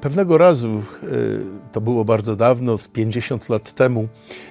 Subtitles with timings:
[0.00, 0.82] Pewnego razu,
[1.72, 4.08] to było bardzo dawno, z 50 lat temu,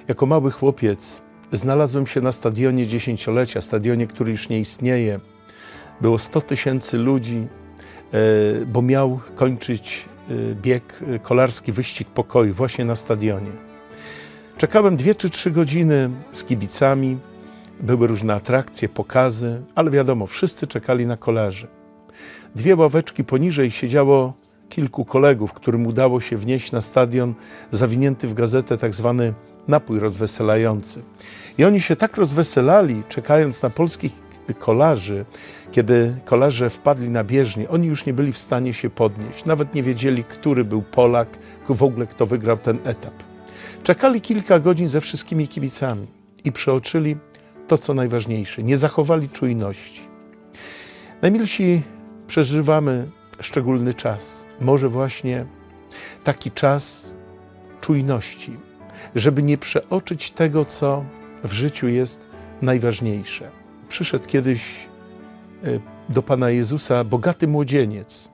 [0.08, 1.22] jako mały chłopiec
[1.52, 5.20] znalazłem się na stadionie dziesięciolecia, stadionie, który już nie istnieje.
[6.00, 7.46] Było 100 tysięcy ludzi,
[8.66, 10.08] bo miał kończyć
[10.62, 13.50] bieg kolarski wyścig pokoju właśnie na stadionie.
[14.56, 17.18] Czekałem dwie czy trzy godziny z kibicami,
[17.80, 21.66] były różne atrakcje, pokazy, ale wiadomo, wszyscy czekali na kolarzy.
[22.54, 24.34] Dwie ławeczki poniżej siedziało
[24.70, 27.34] kilku kolegów, którym udało się wnieść na stadion
[27.72, 29.34] zawinięty w gazetę tak zwany
[29.68, 31.02] napój rozweselający.
[31.58, 34.12] I oni się tak rozweselali, czekając na polskich
[34.58, 35.24] kolarzy,
[35.72, 39.44] kiedy kolarze wpadli na bieżnię, oni już nie byli w stanie się podnieść.
[39.44, 43.14] Nawet nie wiedzieli, który był Polak, w ogóle kto wygrał ten etap.
[43.82, 46.06] Czekali kilka godzin ze wszystkimi kibicami
[46.44, 47.16] i przeoczyli
[47.68, 48.62] to, co najważniejsze.
[48.62, 50.00] Nie zachowali czujności.
[51.22, 51.82] Najmilsi
[52.26, 54.44] przeżywamy szczególny czas.
[54.60, 55.46] Może właśnie
[56.24, 57.14] taki czas
[57.80, 58.56] czujności,
[59.14, 61.04] żeby nie przeoczyć tego, co
[61.44, 62.26] w życiu jest
[62.62, 63.50] najważniejsze.
[63.88, 64.88] Przyszedł kiedyś
[65.64, 68.30] e, do Pana Jezusa bogaty młodzieniec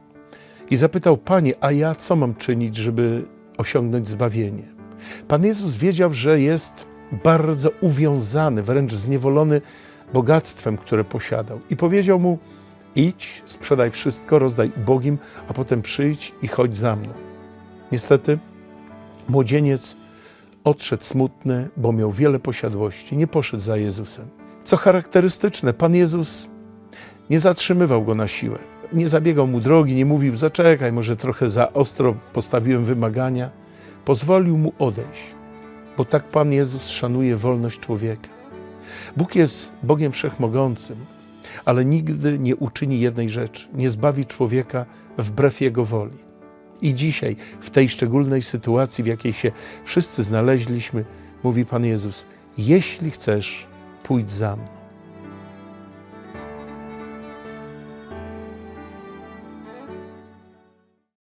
[0.71, 3.25] i zapytał: Panie, a ja co mam czynić, żeby
[3.59, 4.65] osiągnąć zbawienie?
[5.29, 6.89] Pan Jezus wiedział, że jest
[7.25, 9.61] bardzo uwiązany, wręcz zniewolony
[10.13, 11.61] bogactwem, które posiadał.
[11.71, 12.39] I powiedział mu:
[12.97, 17.13] Idź, sprzedaj wszystko, rozdaj ubogim, a potem przyjdź i chodź za mną.
[17.93, 18.39] Niestety,
[19.29, 19.97] młodzieniec
[20.65, 24.29] odszedł smutny, bo miał wiele posiadłości, nie poszedł za Jezusem.
[24.65, 26.49] Co charakterystyczne, Pan Jezus
[27.31, 28.59] nie zatrzymywał go na siłę,
[28.93, 33.51] nie zabiegał mu drogi, nie mówił: Zaczekaj, może trochę za ostro postawiłem wymagania.
[34.05, 35.35] Pozwolił mu odejść,
[35.97, 38.29] bo tak Pan Jezus szanuje wolność człowieka.
[39.17, 40.97] Bóg jest Bogiem wszechmogącym,
[41.65, 44.87] ale nigdy nie uczyni jednej rzeczy, nie zbawi człowieka
[45.19, 46.19] wbrew jego woli.
[46.83, 49.53] I dzisiaj, w tej szczególnej sytuacji, w jakiej się
[49.85, 51.05] wszyscy znaleźliśmy,
[51.43, 52.27] mówi Pan Jezus:
[52.59, 53.67] Jeśli chcesz,
[54.03, 54.76] pójdź za mną.